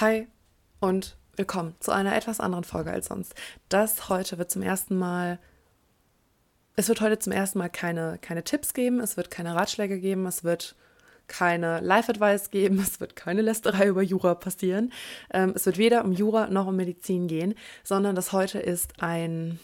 Hi 0.00 0.26
und 0.80 1.18
willkommen 1.36 1.74
zu 1.78 1.90
einer 1.92 2.16
etwas 2.16 2.40
anderen 2.40 2.64
Folge 2.64 2.90
als 2.90 3.08
sonst. 3.08 3.34
Das 3.68 4.08
heute 4.08 4.38
wird 4.38 4.50
zum 4.50 4.62
ersten 4.62 4.96
Mal, 4.96 5.38
es 6.74 6.88
wird 6.88 7.02
heute 7.02 7.18
zum 7.18 7.34
ersten 7.34 7.58
Mal 7.58 7.68
keine, 7.68 8.16
keine 8.16 8.42
Tipps 8.42 8.72
geben, 8.72 9.00
es 9.00 9.18
wird 9.18 9.30
keine 9.30 9.54
Ratschläge 9.54 10.00
geben, 10.00 10.24
es 10.24 10.42
wird 10.42 10.74
keine 11.26 11.80
Life-Advice 11.80 12.48
geben, 12.48 12.78
es 12.82 12.98
wird 12.98 13.14
keine 13.14 13.42
Lästerei 13.42 13.88
über 13.88 14.00
Jura 14.00 14.34
passieren. 14.36 14.90
Ähm, 15.34 15.52
es 15.54 15.66
wird 15.66 15.76
weder 15.76 16.02
um 16.02 16.12
Jura 16.12 16.46
noch 16.46 16.68
um 16.68 16.76
Medizin 16.76 17.28
gehen, 17.28 17.54
sondern 17.84 18.14
das 18.14 18.32
heute 18.32 18.58
ist 18.58 19.02
ein 19.02 19.60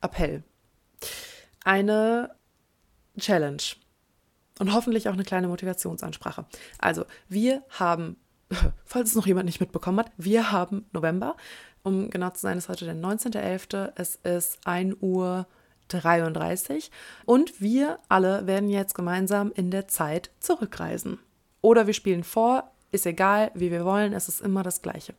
Appell. 0.00 0.44
Eine 1.64 2.36
Challenge. 3.18 3.62
Und 4.60 4.72
hoffentlich 4.72 5.08
auch 5.08 5.14
eine 5.14 5.24
kleine 5.24 5.48
Motivationsansprache. 5.48 6.46
Also, 6.78 7.06
wir 7.28 7.64
haben 7.70 8.19
falls 8.84 9.10
es 9.10 9.16
noch 9.16 9.26
jemand 9.26 9.46
nicht 9.46 9.60
mitbekommen 9.60 10.00
hat, 10.00 10.12
wir 10.16 10.52
haben 10.52 10.86
November. 10.92 11.36
Um 11.82 12.10
genau 12.10 12.30
zu 12.30 12.40
sein, 12.40 12.58
ist 12.58 12.68
heute 12.68 12.84
der 12.84 12.94
19.11. 12.94 13.92
Es 13.94 14.16
ist 14.16 14.58
1 14.66 14.96
Uhr 15.00 15.46
33 15.88 16.90
und 17.24 17.60
wir 17.60 17.98
alle 18.08 18.46
werden 18.46 18.68
jetzt 18.68 18.94
gemeinsam 18.94 19.50
in 19.54 19.70
der 19.70 19.88
Zeit 19.88 20.30
zurückreisen. 20.38 21.18
Oder 21.62 21.86
wir 21.86 21.94
spielen 21.94 22.22
vor, 22.22 22.70
ist 22.92 23.06
egal, 23.06 23.50
wie 23.54 23.70
wir 23.70 23.84
wollen, 23.84 24.12
es 24.12 24.28
ist 24.28 24.40
immer 24.40 24.62
das 24.62 24.82
Gleiche. 24.82 25.14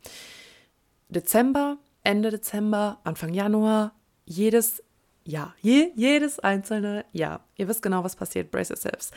Dezember, 1.10 1.78
Ende 2.04 2.30
Dezember, 2.30 3.00
Anfang 3.04 3.34
Januar, 3.34 3.94
jedes 4.26 4.84
Jahr, 5.24 5.54
je, 5.62 5.92
jedes 5.96 6.40
einzelne 6.40 7.06
Jahr. 7.12 7.44
Ihr 7.58 7.68
wisst 7.68 7.82
genau, 7.82 8.04
was 8.04 8.16
passiert, 8.16 8.50
brace 8.50 8.70
yourselves 8.70 9.12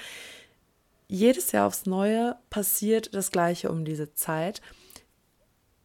jedes 1.14 1.52
Jahr 1.52 1.66
aufs 1.66 1.86
Neue 1.86 2.36
passiert 2.50 3.14
das 3.14 3.30
Gleiche 3.30 3.70
um 3.70 3.84
diese 3.84 4.14
Zeit. 4.14 4.60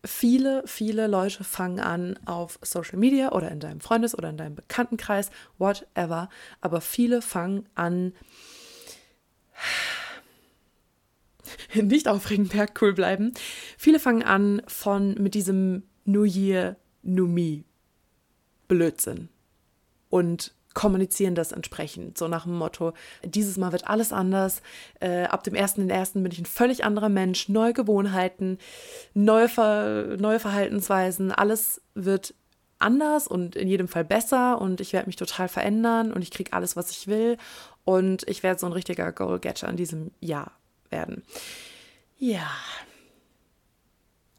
Viele, 0.03 0.63
viele 0.65 1.07
Leute 1.07 1.43
fangen 1.43 1.79
an 1.79 2.17
auf 2.25 2.57
Social 2.61 2.97
Media 2.97 3.33
oder 3.33 3.51
in 3.51 3.59
deinem 3.59 3.81
Freundes- 3.81 4.17
oder 4.17 4.29
in 4.29 4.37
deinem 4.37 4.55
Bekanntenkreis, 4.55 5.29
whatever, 5.57 6.29
aber 6.61 6.81
viele 6.81 7.21
fangen 7.21 7.67
an, 7.75 8.13
nicht 11.73 12.07
aufregend, 12.07 12.53
ja, 12.53 12.65
cool 12.81 12.93
bleiben. 12.93 13.33
Viele 13.77 13.99
fangen 13.99 14.23
an 14.23 14.61
von 14.67 15.15
mit 15.15 15.33
diesem 15.33 15.83
New 16.05 16.23
Year, 16.23 16.77
New 17.03 17.27
Me 17.27 17.63
Blödsinn 18.67 19.29
und 20.09 20.53
kommunizieren 20.79 21.35
das 21.35 21.51
entsprechend. 21.51 22.17
So 22.17 22.29
nach 22.29 22.45
dem 22.45 22.57
Motto, 22.57 22.93
dieses 23.25 23.57
Mal 23.57 23.73
wird 23.73 23.89
alles 23.89 24.13
anders. 24.13 24.61
Äh, 25.01 25.23
ab 25.23 25.43
dem 25.43 25.53
ersten 25.53 25.89
ersten 25.89 26.23
bin 26.23 26.31
ich 26.31 26.39
ein 26.39 26.45
völlig 26.45 26.85
anderer 26.85 27.09
Mensch, 27.09 27.49
neue 27.49 27.73
Gewohnheiten, 27.73 28.57
neue, 29.13 29.49
Ver 29.49 30.15
neue 30.17 30.39
Verhaltensweisen, 30.39 31.33
alles 31.33 31.81
wird 31.95 32.33
anders 32.77 33.27
und 33.27 33.57
in 33.57 33.67
jedem 33.67 33.89
Fall 33.89 34.05
besser 34.05 34.61
und 34.61 34.79
ich 34.79 34.93
werde 34.93 35.07
mich 35.07 35.17
total 35.17 35.49
verändern 35.49 36.13
und 36.13 36.21
ich 36.21 36.31
kriege 36.31 36.53
alles, 36.53 36.77
was 36.77 36.91
ich 36.91 37.07
will 37.07 37.35
und 37.83 38.25
ich 38.29 38.41
werde 38.41 38.61
so 38.61 38.65
ein 38.65 38.71
richtiger 38.71 39.11
Goal-Getter 39.11 39.67
in 39.67 39.75
diesem 39.75 40.11
Jahr 40.21 40.53
werden. 40.89 41.23
Ja. 42.17 42.49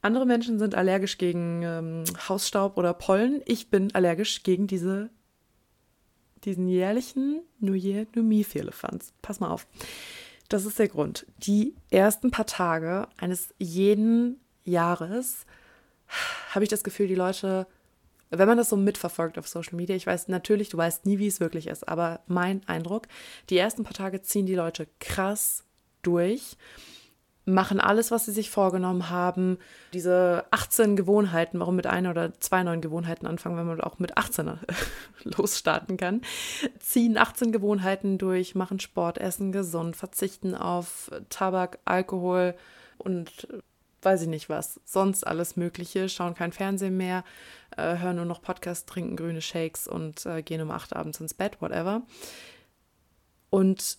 Andere 0.00 0.24
Menschen 0.24 0.58
sind 0.58 0.74
allergisch 0.74 1.18
gegen 1.18 1.60
ähm, 1.64 2.04
Hausstaub 2.30 2.78
oder 2.78 2.94
Pollen. 2.94 3.42
Ich 3.44 3.68
bin 3.68 3.94
allergisch 3.94 4.42
gegen 4.42 4.66
diese 4.66 5.10
diesen 6.44 6.68
jährlichen 6.68 7.42
New 7.58 7.74
Year, 7.74 8.06
New 8.14 8.22
Me 8.22 8.44
Firlefanz. 8.44 9.12
Pass 9.22 9.40
mal 9.40 9.50
auf. 9.50 9.66
Das 10.48 10.64
ist 10.64 10.78
der 10.78 10.88
Grund. 10.88 11.26
Die 11.38 11.74
ersten 11.90 12.30
paar 12.30 12.46
Tage 12.46 13.08
eines 13.16 13.54
jeden 13.58 14.40
Jahres 14.64 15.46
habe 16.50 16.64
ich 16.64 16.68
das 16.68 16.82
Gefühl, 16.82 17.06
die 17.06 17.14
Leute, 17.14 17.66
wenn 18.30 18.48
man 18.48 18.58
das 18.58 18.68
so 18.68 18.76
mitverfolgt 18.76 19.38
auf 19.38 19.48
Social 19.48 19.76
Media, 19.76 19.94
ich 19.94 20.06
weiß 20.06 20.28
natürlich, 20.28 20.68
du 20.68 20.76
weißt 20.76 21.06
nie, 21.06 21.18
wie 21.18 21.28
es 21.28 21.40
wirklich 21.40 21.68
ist, 21.68 21.88
aber 21.88 22.20
mein 22.26 22.66
Eindruck, 22.66 23.06
die 23.48 23.58
ersten 23.58 23.84
paar 23.84 23.94
Tage 23.94 24.22
ziehen 24.22 24.46
die 24.46 24.56
Leute 24.56 24.88
krass 24.98 25.64
durch 26.02 26.56
machen 27.52 27.80
alles, 27.80 28.10
was 28.10 28.26
sie 28.26 28.32
sich 28.32 28.50
vorgenommen 28.50 29.10
haben. 29.10 29.58
Diese 29.92 30.44
18 30.50 30.96
Gewohnheiten, 30.96 31.60
warum 31.60 31.76
mit 31.76 31.86
einer 31.86 32.10
oder 32.10 32.32
zwei 32.40 32.62
neuen 32.62 32.80
Gewohnheiten 32.80 33.26
anfangen, 33.26 33.56
wenn 33.56 33.66
man 33.66 33.80
auch 33.80 33.98
mit 33.98 34.16
18 34.16 34.58
losstarten 35.24 35.96
kann. 35.96 36.22
Ziehen 36.78 37.18
18 37.18 37.52
Gewohnheiten 37.52 38.18
durch, 38.18 38.54
machen 38.54 38.80
Sport, 38.80 39.18
essen 39.18 39.52
gesund, 39.52 39.96
verzichten 39.96 40.54
auf 40.54 41.10
Tabak, 41.28 41.78
Alkohol 41.84 42.54
und 42.98 43.48
weiß 44.02 44.22
ich 44.22 44.28
nicht 44.28 44.48
was, 44.48 44.80
sonst 44.84 45.26
alles 45.26 45.56
Mögliche, 45.56 46.08
schauen 46.08 46.34
kein 46.34 46.52
Fernsehen 46.52 46.96
mehr, 46.96 47.24
äh, 47.76 47.98
hören 47.98 48.16
nur 48.16 48.24
noch 48.24 48.42
Podcasts, 48.42 48.86
trinken 48.86 49.16
grüne 49.16 49.42
Shakes 49.42 49.86
und 49.86 50.24
äh, 50.26 50.42
gehen 50.42 50.62
um 50.62 50.70
acht 50.70 50.96
abends 50.96 51.20
ins 51.20 51.34
Bett, 51.34 51.60
whatever. 51.60 52.02
Und 53.50 53.98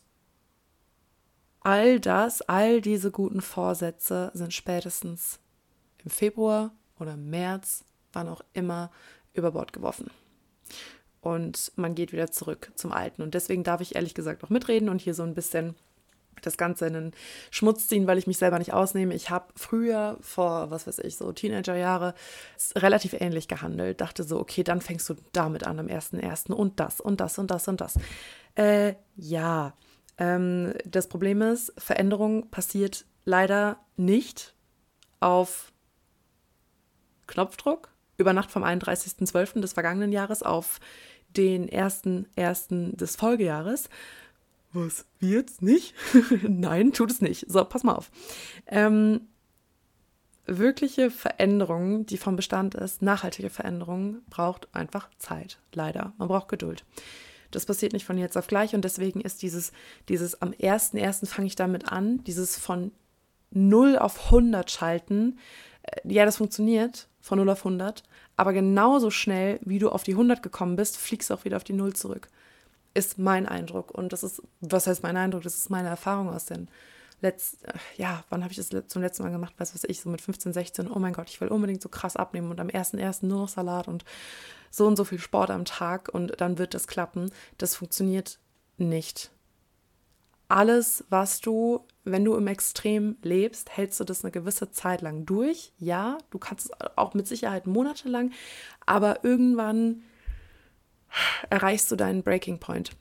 all 1.62 2.00
das, 2.00 2.42
all 2.44 2.82
diese 2.82 3.12
guten 3.12 3.42
Vorsätze 3.42 4.32
sind 4.34 4.54
spätestens 4.54 5.40
im 6.04 6.12
Februar 6.12 6.72
oder 7.00 7.16
März, 7.16 7.86
wann 8.14 8.28
auch 8.28 8.42
immer, 8.54 8.92
über 9.34 9.52
Bord 9.52 9.72
geworfen. 9.72 10.12
Und 11.22 11.72
man 11.76 11.96
geht 11.96 12.12
wieder 12.12 12.32
zurück 12.32 12.72
zum 12.76 12.92
Alten. 12.92 13.22
Und 13.22 13.36
deswegen 13.36 13.64
darf 13.64 13.80
ich 13.82 13.96
ehrlich 13.96 14.16
gesagt 14.16 14.44
auch 14.44 14.50
mitreden 14.50 14.90
und 14.90 15.02
hier 15.02 15.14
so 15.14 15.24
ein 15.24 15.36
bisschen 15.36 15.76
das 16.42 16.58
Ganze 16.58 16.88
in 16.88 16.94
den 16.94 17.12
Schmutz 17.52 17.88
ziehen, 17.88 18.08
weil 18.08 18.18
ich 18.18 18.26
mich 18.26 18.40
selber 18.40 18.58
nicht 18.58 18.74
ausnehme. 18.74 19.14
Ich 19.14 19.30
habe 19.30 19.54
früher, 19.56 20.18
vor, 20.22 20.72
was 20.72 20.88
weiß 20.88 21.00
ich, 21.00 21.18
so 21.18 21.32
Teenagerjahre, 21.32 22.16
relativ 22.76 23.14
ähnlich 23.14 23.48
gehandelt. 23.48 24.02
Dachte 24.02 24.24
so, 24.24 24.40
okay, 24.40 24.64
dann 24.64 24.82
fängst 24.82 25.08
du 25.10 25.16
damit 25.34 25.66
an 25.66 25.80
am 25.80 25.88
1.1. 25.88 26.52
und 26.52 26.80
das 26.80 27.00
und 27.00 27.22
das 27.22 27.38
und 27.38 27.52
das 27.52 27.68
und 27.68 27.82
das. 27.82 28.00
Äh, 28.56 28.96
ja, 29.16 29.74
ähm, 30.22 30.76
das 30.86 31.10
Problem 31.10 31.42
ist, 31.42 31.74
Veränderung 31.80 32.52
passiert 32.52 33.06
leider 33.26 33.80
nicht 33.98 34.54
auf 35.20 35.74
Knopfdruck 37.26 37.90
über 38.18 38.32
Nacht 38.32 38.52
vom 38.52 38.64
31.12. 38.64 39.62
des 39.62 39.74
vergangenen 39.74 40.12
Jahres 40.12 40.44
auf 40.44 40.80
den 41.36 41.68
1.1. 41.68 42.96
des 42.96 43.16
Folgejahres. 43.16 43.90
Was? 44.74 45.06
Wie 45.18 45.32
jetzt? 45.32 45.64
Nicht? 45.64 45.96
Nein, 46.44 46.94
tut 46.94 47.10
es 47.10 47.22
nicht. 47.22 47.46
So, 47.50 47.66
pass 47.66 47.84
mal 47.84 47.96
auf. 47.96 48.12
Ähm, 48.68 49.22
wirkliche 50.46 51.10
Veränderung, 51.10 52.06
die 52.06 52.18
vom 52.18 52.36
Bestand 52.36 52.76
ist, 52.76 53.02
nachhaltige 53.02 53.50
Veränderung, 53.50 54.22
braucht 54.30 54.68
einfach 54.72 55.10
Zeit. 55.18 55.58
Leider. 55.74 56.14
Man 56.20 56.28
braucht 56.28 56.48
Geduld. 56.48 56.84
Das 57.52 57.66
passiert 57.66 57.94
nicht 57.94 58.06
von 58.06 58.18
jetzt 58.18 58.38
auf 58.38 58.48
gleich 58.48 58.74
und 58.74 58.84
deswegen 58.84 59.22
ist 59.22 59.42
dieses, 59.42 59.72
dieses 60.10 60.42
am 60.42 60.52
1.1. 60.52 61.26
fange 61.28 61.48
ich 61.48 61.56
damit 61.56 61.92
an, 61.92 62.24
dieses 62.24 62.58
von 62.58 62.92
0 63.52 63.98
auf 63.98 64.26
100 64.26 64.70
schalten, 64.72 65.38
äh, 65.84 66.02
ja, 66.04 66.26
das 66.26 66.38
funktioniert 66.38 67.08
von 67.20 67.38
0 67.38 67.50
auf 67.50 67.60
100, 67.60 68.04
aber 68.38 68.54
genauso 68.54 69.12
schnell, 69.12 69.60
wie 69.64 69.80
du 69.80 69.90
auf 69.90 70.04
die 70.04 70.14
100 70.14 70.42
gekommen 70.42 70.76
bist, 70.76 70.98
fliegst 70.98 71.30
du 71.30 71.34
auch 71.34 71.46
wieder 71.46 71.58
auf 71.58 71.64
die 71.64 71.74
0 71.74 71.94
zurück. 71.94 72.30
Ist 72.94 73.20
mein 73.20 73.48
Eindruck. 73.48 73.92
Und 73.92 74.12
das 74.12 74.24
ist, 74.24 74.42
was 74.60 74.88
heißt 74.88 75.04
mein 75.04 75.16
Eindruck? 75.16 75.44
Das 75.44 75.56
ist 75.56 75.70
meine 75.70 75.88
Erfahrung 75.88 76.30
aus 76.30 76.46
den 76.46 76.68
letzten, 77.22 77.66
äh, 77.66 77.74
ja, 77.98 78.24
wann 78.30 78.44
habe 78.44 78.52
ich 78.52 78.58
das 78.58 78.70
zum 78.88 79.02
letzten 79.02 79.24
Mal 79.24 79.32
gemacht? 79.32 79.54
Weiß 79.58 79.74
was 79.74 79.84
ich, 79.84 80.02
so 80.02 80.10
mit 80.10 80.22
15, 80.22 80.54
16. 80.54 80.92
Oh 80.92 81.00
mein 81.00 81.14
Gott, 81.14 81.30
ich 81.30 81.40
will 81.40 81.50
unbedingt 81.50 81.82
so 81.82 81.90
krass 81.90 82.16
abnehmen 82.16 82.50
und 82.50 82.60
am 82.60 82.68
1.1. 82.68 83.26
nur 83.26 83.42
noch 83.42 83.50
Salat 83.50 83.88
und 83.88 84.04
so 84.72 84.88
und 84.88 84.96
so 84.96 85.04
viel 85.04 85.20
Sport 85.20 85.52
am 85.52 85.66
Tag 85.66 86.10
und 86.10 86.42
dann 86.42 86.58
wird 86.58 86.74
das 86.74 86.88
klappen. 86.88 87.32
Das 87.60 87.76
funktioniert 87.76 88.40
nicht. 88.78 89.32
Alles, 90.48 91.06
was 91.10 91.40
du, 91.40 91.86
wenn 92.04 92.26
du 92.26 92.36
im 92.36 92.48
Extrem 92.48 93.16
lebst, 93.22 93.78
hältst 93.78 94.00
du 94.00 94.04
das 94.04 94.24
eine 94.24 94.32
gewisse 94.32 94.72
Zeit 94.72 95.02
lang 95.02 95.26
durch. 95.26 95.72
Ja, 95.78 96.18
du 96.30 96.40
kannst 96.40 96.66
es 96.66 96.72
auch 96.98 97.14
mit 97.14 97.28
Sicherheit 97.28 97.68
monatelang, 97.68 98.32
aber 98.86 99.24
irgendwann 99.24 100.02
erreichst 101.50 101.92
du 101.92 101.96
deinen 101.96 102.24
Breaking 102.24 102.60
Point. 102.60 102.92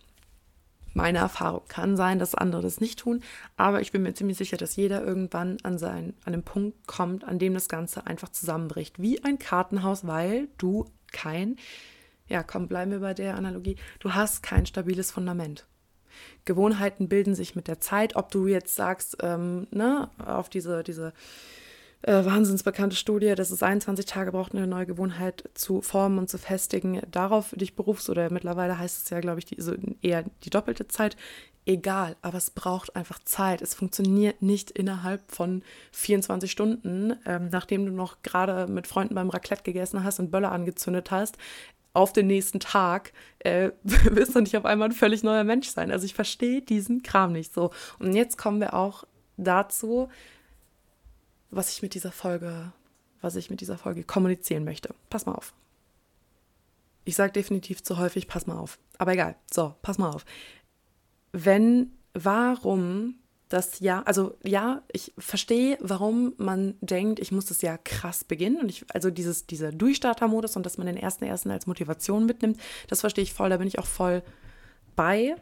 Meine 0.92 1.18
Erfahrung 1.18 1.62
kann 1.68 1.96
sein, 1.96 2.18
dass 2.18 2.34
andere 2.34 2.62
das 2.62 2.80
nicht 2.80 2.98
tun, 2.98 3.22
aber 3.56 3.80
ich 3.80 3.92
bin 3.92 4.02
mir 4.02 4.12
ziemlich 4.12 4.38
sicher, 4.38 4.56
dass 4.56 4.74
jeder 4.74 5.04
irgendwann 5.04 5.58
an, 5.62 5.78
seinen, 5.78 6.14
an 6.24 6.32
den 6.32 6.42
Punkt 6.42 6.86
kommt, 6.88 7.24
an 7.24 7.38
dem 7.38 7.54
das 7.54 7.68
Ganze 7.68 8.06
einfach 8.06 8.30
zusammenbricht. 8.30 9.00
Wie 9.00 9.22
ein 9.22 9.38
Kartenhaus, 9.38 10.06
weil 10.06 10.48
du 10.58 10.86
kein, 11.12 11.56
ja, 12.28 12.42
komm, 12.42 12.68
bleiben 12.68 12.92
wir 12.92 13.00
bei 13.00 13.14
der 13.14 13.34
Analogie, 13.34 13.76
du 13.98 14.14
hast 14.14 14.42
kein 14.42 14.66
stabiles 14.66 15.10
Fundament. 15.10 15.66
Gewohnheiten 16.44 17.08
bilden 17.08 17.34
sich 17.34 17.56
mit 17.56 17.68
der 17.68 17.80
Zeit, 17.80 18.16
ob 18.16 18.30
du 18.30 18.46
jetzt 18.46 18.74
sagst, 18.74 19.18
ähm, 19.22 19.66
ne, 19.70 20.10
auf 20.18 20.48
diese, 20.48 20.82
diese 20.82 21.12
äh, 22.02 22.24
wahnsinnsbekannte 22.24 22.96
Studie, 22.96 23.34
dass 23.34 23.50
es 23.50 23.62
21 23.62 24.06
Tage 24.06 24.32
braucht, 24.32 24.54
eine 24.54 24.66
neue 24.66 24.86
Gewohnheit 24.86 25.48
zu 25.54 25.82
formen 25.82 26.18
und 26.18 26.30
zu 26.30 26.38
festigen, 26.38 27.02
darauf 27.10 27.50
dich 27.50 27.76
berufst 27.76 28.08
oder 28.08 28.32
mittlerweile 28.32 28.78
heißt 28.78 29.04
es 29.04 29.10
ja, 29.10 29.20
glaube 29.20 29.38
ich, 29.40 29.44
die, 29.44 29.60
so 29.60 29.74
eher 30.02 30.24
die 30.44 30.50
doppelte 30.50 30.88
Zeit. 30.88 31.16
Egal, 31.66 32.16
aber 32.22 32.38
es 32.38 32.50
braucht 32.50 32.96
einfach 32.96 33.18
Zeit. 33.24 33.60
Es 33.60 33.74
funktioniert 33.74 34.40
nicht 34.40 34.70
innerhalb 34.70 35.30
von 35.30 35.62
24 35.92 36.50
Stunden, 36.50 37.14
ähm, 37.26 37.48
nachdem 37.52 37.84
du 37.84 37.92
noch 37.92 38.22
gerade 38.22 38.66
mit 38.66 38.86
Freunden 38.86 39.14
beim 39.14 39.28
Raclette 39.28 39.62
gegessen 39.62 40.02
hast 40.02 40.20
und 40.20 40.30
Böller 40.30 40.52
angezündet 40.52 41.10
hast 41.10 41.36
auf 41.92 42.12
den 42.12 42.28
nächsten 42.28 42.60
Tag 42.60 43.12
äh, 43.40 43.70
wirst 43.82 44.34
du 44.34 44.40
nicht 44.40 44.56
auf 44.56 44.64
einmal 44.64 44.88
ein 44.88 44.92
völlig 44.92 45.22
neuer 45.22 45.44
Mensch 45.44 45.68
sein. 45.68 45.90
Also 45.90 46.04
ich 46.04 46.14
verstehe 46.14 46.62
diesen 46.62 47.02
Kram 47.02 47.32
nicht 47.32 47.52
so. 47.52 47.70
Und 47.98 48.14
jetzt 48.14 48.38
kommen 48.38 48.60
wir 48.60 48.74
auch 48.74 49.04
dazu, 49.36 50.08
was 51.50 51.70
ich 51.70 51.82
mit 51.82 51.94
dieser 51.94 52.12
Folge, 52.12 52.72
was 53.20 53.36
ich 53.36 53.50
mit 53.50 53.60
dieser 53.60 53.78
Folge 53.78 54.04
kommunizieren 54.04 54.64
möchte. 54.64 54.94
Pass 55.08 55.26
mal 55.26 55.34
auf. 55.34 55.52
Ich 57.04 57.16
sage 57.16 57.32
definitiv 57.32 57.82
zu 57.82 57.98
häufig, 57.98 58.28
pass 58.28 58.46
mal 58.46 58.58
auf. 58.58 58.78
Aber 58.98 59.12
egal. 59.12 59.36
So, 59.50 59.74
pass 59.82 59.98
mal 59.98 60.10
auf. 60.10 60.24
Wenn, 61.32 61.92
warum 62.14 63.16
das 63.48 63.80
Jahr, 63.80 64.06
also 64.06 64.36
ja, 64.44 64.82
ich 64.92 65.12
verstehe, 65.18 65.76
warum 65.80 66.34
man 66.36 66.74
denkt, 66.80 67.18
ich 67.18 67.32
muss 67.32 67.46
das 67.46 67.62
Jahr 67.62 67.78
krass 67.78 68.22
beginnen. 68.22 68.60
Und 68.60 68.68
ich, 68.68 68.84
also 68.94 69.10
dieses, 69.10 69.46
dieser 69.46 69.72
Durchstarter-Modus 69.72 70.56
und 70.56 70.64
dass 70.64 70.78
man 70.78 70.86
den 70.86 70.96
ersten 70.96 71.24
ersten 71.24 71.50
als 71.50 71.66
Motivation 71.66 72.26
mitnimmt, 72.26 72.60
das 72.88 73.00
verstehe 73.00 73.24
ich 73.24 73.32
voll, 73.32 73.50
da 73.50 73.56
bin 73.56 73.66
ich 73.66 73.78
auch 73.78 73.86
voll 73.86 74.22
bei 74.94 75.34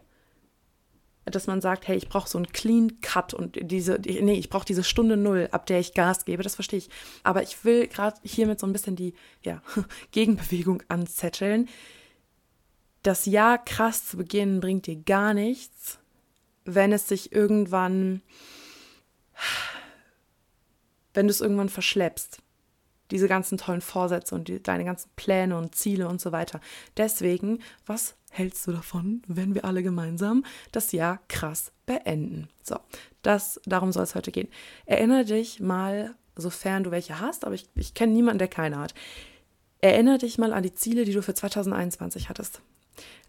dass 1.31 1.47
man 1.47 1.61
sagt, 1.61 1.89
hey, 1.89 1.97
ich 1.97 2.09
brauche 2.09 2.29
so 2.29 2.39
einen 2.39 2.53
Clean 2.53 3.01
Cut 3.01 3.35
und 3.35 3.59
diese, 3.61 3.99
nee, 4.01 4.35
ich 4.35 4.51
brauche 4.51 4.65
diese 4.65 4.85
Stunde 4.85 5.17
Null, 5.17 5.49
ab 5.53 5.67
der 5.67 5.81
ich 5.81 5.95
Gas 5.95 6.25
gebe, 6.25 6.43
das 6.43 6.55
verstehe 6.55 6.79
ich. 6.79 6.91
Aber 7.23 7.43
ich 7.43 7.65
will 7.65 7.87
gerade 7.87 8.19
hiermit 8.23 8.61
so 8.61 8.67
ein 8.67 8.73
bisschen 8.73 8.97
die 8.97 9.15
ja, 9.43 9.63
Gegenbewegung 10.13 10.83
anzetteln. 10.89 11.69
Das 13.03 13.27
Jahr 13.27 13.65
krass 13.65 14.07
zu 14.07 14.17
beginnen 14.17 14.61
bringt 14.61 14.87
dir 14.87 14.97
gar 14.97 15.35
nichts, 15.35 15.99
wenn 16.65 16.93
es 16.93 17.09
sich 17.09 17.33
irgendwann, 17.33 18.23
wenn 21.15 21.27
du 21.27 21.31
es 21.31 21.41
irgendwann 21.41 21.69
verschleppst 21.69 22.43
diese 23.11 23.29
ganzen 23.29 23.59
tollen 23.59 23.81
Vorsätze 23.81 24.35
und 24.35 24.49
die, 24.49 24.63
deine 24.63 24.85
ganzen 24.85 25.11
Pläne 25.17 25.57
und 25.57 25.75
Ziele 25.75 26.09
und 26.09 26.21
so 26.21 26.33
weiter. 26.33 26.61
Deswegen, 26.97 27.61
was 27.87 28.18
hältst 28.31 28.67
du 28.67 28.73
davon, 28.73 29.23
wenn 29.27 29.55
wir 29.55 29.65
alle 29.65 29.83
gemeinsam 29.83 30.45
das 30.73 30.93
Jahr 30.93 31.21
krass 31.29 31.73
beenden? 31.87 32.49
So, 32.63 32.77
das, 33.23 33.61
darum 33.67 33.93
soll 33.93 34.05
es 34.05 34.15
heute 34.15 34.33
gehen. 34.33 34.49
Erinnere 34.87 35.25
dich 35.25 35.61
mal, 35.61 36.15
sofern 36.37 36.85
du 36.85 36.91
welche 36.91 37.21
hast, 37.21 37.45
aber 37.45 37.55
ich, 37.55 37.69
ich 37.75 37.95
kenne 37.95 38.13
niemanden, 38.13 38.39
der 38.39 38.49
keine 38.49 38.79
hat. 38.79 38.95
Erinnere 39.81 40.19
dich 40.19 40.39
mal 40.39 40.53
an 40.53 40.63
die 40.63 40.75
Ziele, 40.75 41.05
die 41.05 41.13
du 41.13 41.23
für 41.23 41.35
2021 41.35 42.29
hattest. 42.29 42.61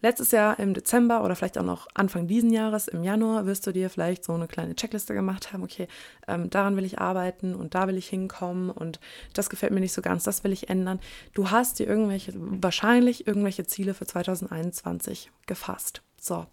Letztes 0.02 0.30
Jahr 0.30 0.58
im 0.58 0.72
Dezember 0.72 1.22
oder 1.22 1.36
vielleicht 1.36 1.58
auch 1.58 1.64
noch 1.64 1.86
Anfang 1.94 2.26
diesen 2.26 2.50
Jahres 2.50 2.88
im 2.88 3.04
Januar 3.04 3.46
wirst 3.46 3.66
du 3.66 3.72
dir 3.72 3.90
vielleicht 3.90 4.24
so 4.24 4.32
eine 4.32 4.46
kleine 4.46 4.74
Checkliste 4.74 5.14
gemacht 5.14 5.52
haben, 5.52 5.62
okay, 5.62 5.88
ähm, 6.26 6.48
daran 6.48 6.76
will 6.76 6.84
ich 6.84 6.98
arbeiten 6.98 7.54
und 7.54 7.74
da 7.74 7.86
will 7.86 7.96
ich 7.96 8.08
hinkommen 8.08 8.70
und 8.70 9.00
das 9.34 9.50
gefällt 9.50 9.72
mir 9.72 9.80
nicht 9.80 9.92
so 9.92 10.02
ganz, 10.02 10.24
das 10.24 10.42
will 10.42 10.52
ich 10.52 10.70
ändern. 10.70 11.00
Du 11.34 11.50
hast 11.50 11.78
dir 11.78 11.86
irgendwelche, 11.86 12.32
wahrscheinlich 12.34 13.26
irgendwelche 13.26 13.66
Ziele 13.66 13.94
für 13.94 14.06
2021 14.06 15.30
gefasst. 15.46 16.02
So. 16.18 16.46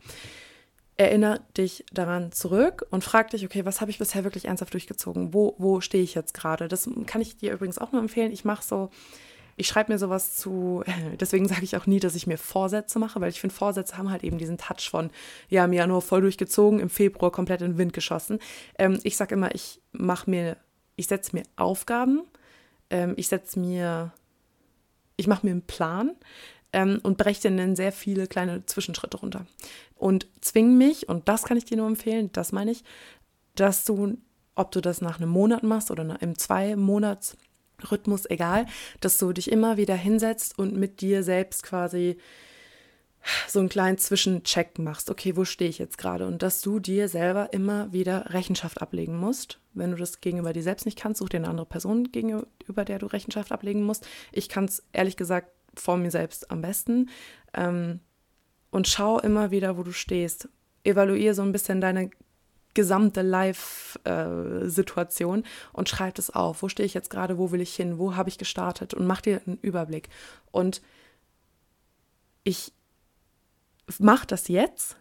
Erinnere 0.99 1.41
dich 1.55 1.85
daran 1.93 2.31
zurück 2.31 2.85
und 2.89 3.03
frag 3.03 3.29
dich, 3.29 3.45
okay, 3.45 3.65
was 3.65 3.81
habe 3.81 3.91
ich 3.91 3.99
bisher 3.99 4.23
wirklich 4.23 4.45
ernsthaft 4.45 4.73
durchgezogen? 4.73 5.31
Wo, 5.31 5.53
wo 5.59 5.79
stehe 5.79 6.03
ich 6.03 6.15
jetzt 6.15 6.33
gerade? 6.33 6.67
Das 6.67 6.89
kann 7.05 7.21
ich 7.21 7.37
dir 7.37 7.53
übrigens 7.53 7.77
auch 7.77 7.91
nur 7.91 8.01
empfehlen. 8.01 8.31
Ich 8.31 8.45
mache 8.45 8.65
so 8.65 8.89
ich 9.57 9.67
schreibe 9.67 9.91
mir 9.91 9.97
sowas 9.97 10.35
zu, 10.35 10.83
deswegen 11.19 11.47
sage 11.47 11.63
ich 11.63 11.75
auch 11.75 11.87
nie, 11.87 11.99
dass 11.99 12.15
ich 12.15 12.27
mir 12.27 12.37
Vorsätze 12.37 12.99
mache, 12.99 13.19
weil 13.19 13.29
ich 13.29 13.41
finde, 13.41 13.55
Vorsätze 13.55 13.97
haben 13.97 14.11
halt 14.11 14.23
eben 14.23 14.37
diesen 14.37 14.57
Touch 14.57 14.89
von, 14.89 15.09
ja, 15.49 15.65
im 15.65 15.73
Januar 15.73 16.01
voll 16.01 16.21
durchgezogen, 16.21 16.79
im 16.79 16.89
Februar 16.89 17.31
komplett 17.31 17.61
in 17.61 17.71
den 17.73 17.77
Wind 17.77 17.93
geschossen. 17.93 18.39
Ähm, 18.77 18.99
ich 19.03 19.17
sage 19.17 19.33
immer, 19.35 19.53
ich 19.53 19.81
mache 19.91 20.29
mir, 20.29 20.57
ich 20.95 21.07
setze 21.07 21.35
mir 21.35 21.43
Aufgaben, 21.55 22.21
ähm, 22.89 23.15
ich 23.17 23.27
setze 23.27 23.59
mir, 23.59 24.13
ich 25.17 25.27
mache 25.27 25.45
mir 25.45 25.51
einen 25.51 25.63
Plan 25.63 26.11
ähm, 26.71 26.99
und 27.01 27.17
breche 27.17 27.41
den 27.41 27.57
in 27.57 27.75
sehr 27.75 27.91
viele 27.91 28.27
kleine 28.27 28.65
Zwischenschritte 28.67 29.17
runter. 29.17 29.47
Und 29.95 30.27
zwinge 30.41 30.69
mich, 30.69 31.09
und 31.09 31.27
das 31.27 31.43
kann 31.43 31.57
ich 31.57 31.65
dir 31.65 31.77
nur 31.77 31.87
empfehlen, 31.87 32.29
das 32.31 32.51
meine 32.51 32.71
ich, 32.71 32.83
dass 33.55 33.85
du, 33.85 34.17
ob 34.53 34.71
du 34.71 34.81
das 34.81 35.01
nach 35.01 35.19
einem 35.19 35.29
Monat 35.29 35.63
machst 35.63 35.89
oder 35.89 36.21
im 36.21 36.37
zwei 36.37 36.75
Monats 36.75 37.35
Rhythmus, 37.91 38.25
egal, 38.29 38.65
dass 38.99 39.17
du 39.17 39.33
dich 39.33 39.51
immer 39.51 39.77
wieder 39.77 39.95
hinsetzt 39.95 40.57
und 40.57 40.75
mit 40.75 41.01
dir 41.01 41.23
selbst 41.23 41.63
quasi 41.63 42.17
so 43.47 43.59
einen 43.59 43.69
kleinen 43.69 43.97
Zwischencheck 43.97 44.79
machst. 44.79 45.09
Okay, 45.09 45.35
wo 45.35 45.45
stehe 45.45 45.69
ich 45.69 45.79
jetzt 45.79 45.97
gerade? 45.97 46.27
Und 46.27 46.41
dass 46.41 46.61
du 46.61 46.79
dir 46.79 47.09
selber 47.09 47.53
immer 47.53 47.91
wieder 47.91 48.33
Rechenschaft 48.33 48.81
ablegen 48.81 49.17
musst. 49.17 49.59
Wenn 49.73 49.91
du 49.91 49.97
das 49.97 50.21
gegenüber 50.21 50.53
dir 50.53 50.63
selbst 50.63 50.85
nicht 50.85 50.97
kannst, 50.97 51.19
such 51.19 51.29
dir 51.29 51.37
eine 51.37 51.49
andere 51.49 51.65
Person 51.65 52.11
gegenüber 52.11 52.85
der 52.85 52.99
du 52.99 53.07
Rechenschaft 53.07 53.51
ablegen 53.51 53.83
musst. 53.83 54.07
Ich 54.31 54.49
kann 54.49 54.65
es 54.65 54.83
ehrlich 54.93 55.17
gesagt 55.17 55.51
vor 55.75 55.97
mir 55.97 56.11
selbst 56.11 56.49
am 56.51 56.61
besten. 56.61 57.09
Ähm, 57.53 57.99
und 58.71 58.87
schau 58.87 59.19
immer 59.19 59.51
wieder, 59.51 59.77
wo 59.77 59.83
du 59.83 59.91
stehst. 59.91 60.49
Evaluiere 60.83 61.33
so 61.33 61.41
ein 61.41 61.51
bisschen 61.51 61.81
deine 61.81 62.09
gesamte 62.77 63.21
Live-Situation 63.23 65.43
und 65.73 65.89
schreib 65.89 66.17
es 66.19 66.29
auf. 66.29 66.61
Wo 66.61 66.69
stehe 66.69 66.85
ich 66.85 66.93
jetzt 66.93 67.09
gerade? 67.09 67.39
Wo 67.39 67.51
will 67.51 67.59
ich 67.59 67.75
hin? 67.75 67.97
Wo 67.97 68.15
habe 68.15 68.29
ich 68.29 68.37
gestartet? 68.37 68.93
Und 68.93 69.07
mach 69.07 69.19
dir 69.19 69.41
einen 69.45 69.57
Überblick. 69.57 70.09
Und 70.51 70.83
ich 72.43 72.71
mache 73.97 74.27
das 74.27 74.47
jetzt. 74.47 74.95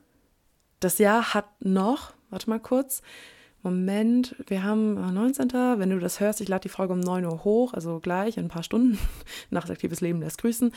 Das 0.81 0.97
Jahr 0.97 1.35
hat 1.35 1.45
noch, 1.61 2.15
warte 2.31 2.49
mal 2.49 2.61
kurz, 2.61 3.03
Moment, 3.63 4.37
wir 4.47 4.63
haben 4.63 4.95
19. 4.95 5.51
Äh, 5.51 5.79
Wenn 5.79 5.91
du 5.91 5.99
das 5.99 6.21
hörst, 6.21 6.41
ich 6.41 6.49
lade 6.49 6.63
die 6.63 6.69
Folge 6.69 6.93
um 6.93 7.01
9 7.01 7.25
Uhr 7.25 7.45
hoch, 7.45 7.75
also 7.75 7.99
gleich 7.99 8.37
in 8.37 8.45
ein 8.45 8.49
paar 8.49 8.63
Stunden. 8.63 8.99
Nachtaktives 9.51 10.01
Leben 10.01 10.21
lässt 10.21 10.39
grüßen. 10.39 10.73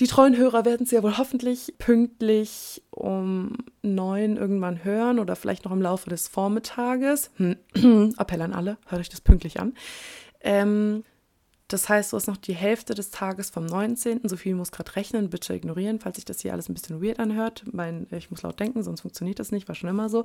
Die 0.00 0.06
treuen 0.06 0.36
Hörer 0.36 0.64
werden 0.64 0.84
es 0.84 0.90
ja 0.90 1.02
wohl 1.02 1.18
hoffentlich 1.18 1.74
pünktlich 1.78 2.82
um 2.90 3.56
9 3.82 4.36
irgendwann 4.36 4.84
hören 4.84 5.18
oder 5.18 5.36
vielleicht 5.36 5.64
noch 5.64 5.72
im 5.72 5.82
Laufe 5.82 6.08
des 6.08 6.28
Vormittages. 6.28 7.30
Appell 7.38 8.42
an 8.42 8.52
alle, 8.54 8.78
hört 8.86 9.00
euch 9.00 9.10
das 9.10 9.20
pünktlich 9.20 9.60
an. 9.60 9.74
Ähm, 10.40 11.04
das 11.68 11.88
heißt, 11.88 12.12
du 12.12 12.16
hast 12.16 12.26
noch 12.26 12.36
die 12.36 12.54
Hälfte 12.54 12.94
des 12.94 13.10
Tages 13.10 13.48
vom 13.50 13.64
19. 13.64 14.20
So 14.24 14.36
viel 14.36 14.54
muss 14.54 14.70
gerade 14.70 14.94
rechnen, 14.96 15.30
bitte 15.30 15.54
ignorieren, 15.54 15.98
falls 15.98 16.16
sich 16.16 16.26
das 16.26 16.40
hier 16.40 16.52
alles 16.52 16.68
ein 16.68 16.74
bisschen 16.74 17.02
weird 17.02 17.18
anhört. 17.18 17.64
Mein, 17.72 18.06
ich 18.10 18.30
muss 18.30 18.42
laut 18.42 18.60
denken, 18.60 18.82
sonst 18.82 19.00
funktioniert 19.00 19.38
das 19.38 19.50
nicht, 19.50 19.66
war 19.66 19.74
schon 19.74 19.88
immer 19.88 20.10
so. 20.10 20.24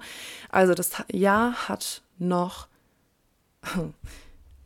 Also 0.49 0.73
das 0.73 0.91
Jahr 1.11 1.69
hat 1.69 2.01
noch 2.17 2.67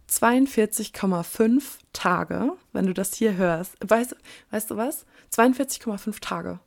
42,5 0.10 1.64
Tage, 1.94 2.54
wenn 2.72 2.88
du 2.88 2.94
das 2.94 3.14
hier 3.14 3.36
hörst. 3.36 3.76
Weißt, 3.86 4.16
weißt 4.50 4.72
du 4.72 4.78
was? 4.78 5.06
42,5 5.32 6.20
Tage 6.22 6.60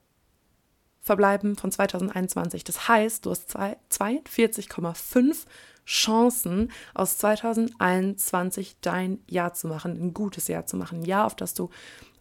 verbleiben 1.07 1.57
von 1.57 1.71
2021. 1.71 2.65
Das 2.65 2.89
heißt, 2.89 3.27
du 3.27 3.31
hast 3.31 3.57
42,5 3.57 5.47
Chancen, 5.87 6.73
aus 6.95 7.17
2021 7.19 8.79
dein 8.81 9.21
Jahr 9.29 9.55
zu 9.55 9.69
machen, 9.69 9.93
ein 9.93 10.13
gutes 10.13 10.49
Jahr 10.49 10.67
zu 10.67 10.77
machen, 10.77 11.01
ein 11.01 11.05
Jahr, 11.05 11.27
auf 11.27 11.37
das 11.37 11.55
du 11.55 11.71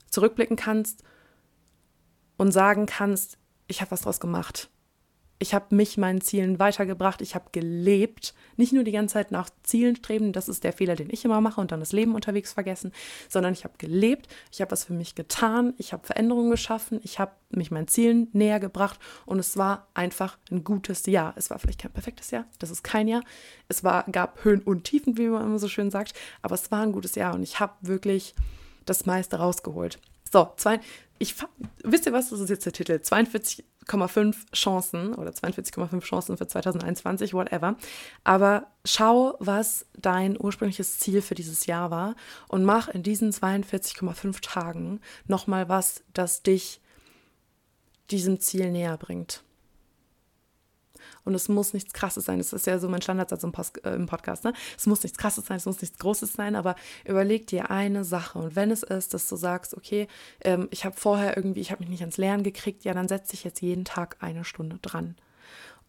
zurückblicken 0.10 0.56
kannst 0.56 1.04
und 2.38 2.52
sagen 2.52 2.86
kannst, 2.86 3.38
ich 3.68 3.82
habe 3.82 3.92
was 3.92 4.02
draus 4.02 4.20
gemacht 4.20 4.70
ich 5.38 5.54
habe 5.54 5.76
mich 5.76 5.98
meinen 5.98 6.22
Zielen 6.22 6.60
weitergebracht, 6.60 7.22
ich 7.22 7.36
habe 7.36 7.50
gelebt, 7.52 8.34
nicht 8.56 8.72
nur 8.72 8.84
die 8.84 8.94
ganze 8.94 9.14
Zeit 9.14 9.32
nach 9.32 9.50
Zielen 9.64 9.98
streben, 9.98 10.32
das 10.32 10.48
ist 10.48 10.64
der 10.64 10.72
Fehler, 10.72 10.96
den 10.96 11.10
ich 11.10 11.26
immer 11.26 11.42
mache 11.42 11.60
und 11.60 11.72
dann 11.72 11.82
das 11.82 11.92
Leben 11.92 12.16
unterwegs 12.16 12.54
vergessen, 12.54 12.94
sondern 13.28 13.54
ich 13.54 13.66
habe 13.66 13.74
gelebt, 13.78 14.28
ich 14.52 14.62
habe 14.62 14.72
was 14.72 14.86
für 14.86 14.94
mich 14.94 15.14
getan, 15.14 15.74
ich 15.78 15.92
habe 15.92 16.06
Veränderungen 16.06 16.52
geschaffen, 16.52 17.02
ich 17.04 17.20
habe 17.20 17.34
mich 17.50 17.70
meinen 17.70 17.90
Zielen 17.90 18.30
näher 18.32 18.62
gebracht 18.62 19.00
und 19.26 19.40
es 19.40 19.58
war 19.58 19.88
einfach 19.94 20.38
ein 20.52 20.64
gutes 20.64 21.06
Jahr. 21.06 21.34
Es 21.36 21.50
war 21.50 21.60
vielleicht 21.60 21.82
kein 21.82 21.92
perfektes 21.92 22.32
Jahr, 22.32 22.46
das 22.60 22.70
ist 22.72 22.84
kein 22.84 23.08
Jahr. 23.08 23.24
Es 23.68 23.84
war, 23.84 24.04
gab 24.12 24.44
Höhen 24.46 24.62
und 24.62 24.86
Tiefen, 24.86 25.18
wie 25.18 25.28
man 25.28 25.44
immer 25.44 25.60
so 25.60 25.68
schön 25.68 25.92
sagt, 25.92 26.14
aber 26.42 26.56
es 26.56 26.72
war 26.72 26.82
ein 26.82 26.94
gutes 26.94 27.16
Jahr 27.16 27.34
und 27.34 27.44
ich 27.44 27.60
habe 27.60 27.74
wirklich 27.82 28.36
das 28.86 29.06
meiste 29.06 29.38
rausgeholt. 29.38 30.00
So, 30.32 30.52
zwei, 30.58 30.80
ich, 31.18 31.36
wisst 31.84 32.06
ihr 32.06 32.14
was, 32.14 32.30
das 32.30 32.40
ist 32.40 32.50
jetzt 32.50 32.66
der 32.66 32.74
Titel, 32.74 33.00
42 33.00 33.64
42,5 33.88 34.52
Chancen 34.54 35.14
oder 35.16 35.32
42,5 35.32 36.02
Chancen 36.02 36.38
für 36.38 36.48
2021, 36.48 37.34
whatever. 37.34 37.76
Aber 38.24 38.68
schau, 38.84 39.36
was 39.40 39.86
dein 39.98 40.40
ursprüngliches 40.40 41.00
Ziel 41.00 41.22
für 41.22 41.36
dieses 41.36 41.66
Jahr 41.66 41.92
war 41.92 42.16
und 42.48 42.64
mach 42.66 42.88
in 42.88 43.04
diesen 43.04 43.32
42,5 43.32 44.42
Tagen 44.42 45.02
nochmal 45.28 45.70
was, 45.70 46.04
das 46.14 46.44
dich 46.44 46.82
diesem 48.12 48.40
Ziel 48.40 48.72
näher 48.72 48.98
bringt. 48.98 49.45
Und 51.26 51.34
es 51.34 51.50
muss 51.50 51.74
nichts 51.74 51.92
Krasses 51.92 52.26
sein. 52.26 52.38
Das 52.38 52.54
ist 52.54 52.68
ja 52.68 52.80
so 52.80 52.88
mein 52.88 53.02
Standardsatz 53.02 53.44
im, 53.44 53.52
Post, 53.52 53.84
äh, 53.84 53.96
im 53.96 54.06
Podcast. 54.06 54.44
Ne? 54.44 54.54
Es 54.78 54.86
muss 54.86 55.04
nichts 55.04 55.18
Krasses 55.18 55.46
sein, 55.46 55.58
es 55.58 55.66
muss 55.66 55.82
nichts 55.82 55.98
Großes 55.98 56.34
sein, 56.34 56.56
aber 56.56 56.76
überleg 57.04 57.48
dir 57.48 57.72
eine 57.72 58.04
Sache. 58.04 58.40
Und 58.40 58.56
wenn 58.56 58.72
es 58.72 58.84
ist, 58.84 59.14
dass 59.14 59.28
du 59.28 59.36
sagst, 59.36 59.76
okay, 59.76 60.08
ähm, 60.42 60.68
ich 60.72 60.86
habe 60.86 60.96
vorher 60.96 61.36
irgendwie, 61.36 61.62
ich 61.62 61.72
habe 61.72 61.82
mich 61.82 61.90
nicht 61.90 62.02
ans 62.02 62.18
Lernen 62.18 62.44
gekriegt, 62.44 62.86
ja, 62.86 62.94
dann 62.94 63.08
setze 63.08 63.34
ich 63.34 63.44
jetzt 63.44 63.62
jeden 63.62 63.86
Tag 63.86 64.18
eine 64.20 64.46
Stunde 64.46 64.78
dran. 64.82 65.16